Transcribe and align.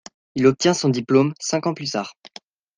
Il 0.33 0.47
obtient 0.47 0.73
son 0.73 0.89
diplôme 0.89 1.31
cinq 1.39 1.67
ans 1.67 1.75
plus 1.75 1.91
tard. 1.91 2.15